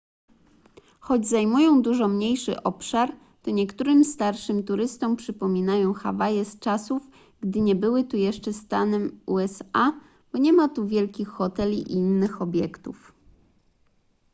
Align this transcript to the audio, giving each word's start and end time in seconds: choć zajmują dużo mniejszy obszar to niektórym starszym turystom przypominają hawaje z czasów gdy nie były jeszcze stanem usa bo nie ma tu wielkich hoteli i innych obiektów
choć 0.99 1.27
zajmują 1.27 1.81
dużo 1.81 2.07
mniejszy 2.07 2.63
obszar 2.63 3.15
to 3.41 3.51
niektórym 3.51 4.03
starszym 4.03 4.63
turystom 4.63 5.15
przypominają 5.15 5.93
hawaje 5.93 6.45
z 6.45 6.59
czasów 6.59 7.03
gdy 7.41 7.61
nie 7.61 7.75
były 7.75 8.07
jeszcze 8.13 8.53
stanem 8.53 9.19
usa 9.25 9.99
bo 10.33 10.39
nie 10.39 10.53
ma 10.53 10.69
tu 10.69 10.87
wielkich 10.87 11.27
hoteli 11.27 11.77
i 11.81 11.91
innych 11.91 12.41
obiektów 12.41 13.13